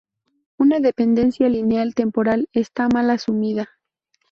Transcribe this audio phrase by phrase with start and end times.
[0.57, 3.69] Una dependencia lineal temporal está mal asumida.